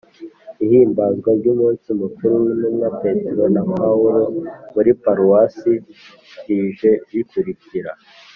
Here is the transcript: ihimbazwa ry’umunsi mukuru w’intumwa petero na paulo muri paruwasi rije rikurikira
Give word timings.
ihimbazwa 0.63 1.29
ry’umunsi 1.39 1.87
mukuru 2.01 2.33
w’intumwa 2.43 2.87
petero 3.01 3.43
na 3.55 3.61
paulo 3.77 4.23
muri 4.73 4.91
paruwasi 5.01 5.73
rije 6.45 6.91
rikurikira 7.11 7.91